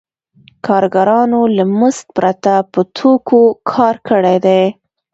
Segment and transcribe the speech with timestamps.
[0.65, 4.63] کارګرانو له مزد پرته په توکو کار کړی دی